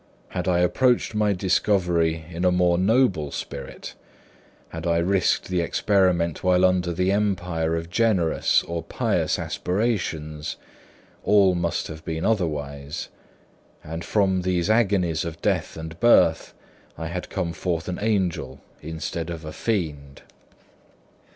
Had 0.29 0.47
I 0.47 0.61
approached 0.61 1.13
my 1.13 1.31
discovery 1.31 2.25
in 2.31 2.43
a 2.43 2.51
more 2.51 2.79
noble 2.79 3.29
spirit, 3.29 3.93
had 4.69 4.87
I 4.87 4.97
risked 4.97 5.43
the 5.47 5.61
experiment 5.61 6.43
while 6.43 6.65
under 6.65 6.91
the 6.91 7.11
empire 7.11 7.75
of 7.75 7.91
generous 7.91 8.63
or 8.63 8.81
pious 8.81 9.37
aspirations, 9.37 10.55
all 11.23 11.53
must 11.53 11.85
have 11.85 12.03
been 12.03 12.25
otherwise, 12.25 13.09
and 13.83 14.03
from 14.03 14.41
these 14.41 14.71
agonies 14.71 15.23
of 15.23 15.39
death 15.39 15.77
and 15.77 15.99
birth, 15.99 16.55
I 16.97 17.05
had 17.05 17.29
come 17.29 17.53
forth 17.53 17.87
an 17.87 17.99
angel 18.01 18.59
instead 18.81 19.29
of 19.29 19.45
a 19.45 19.53
fiend. 19.53 20.23